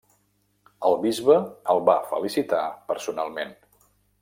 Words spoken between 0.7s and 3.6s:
El bisbe el va felicitar personalment.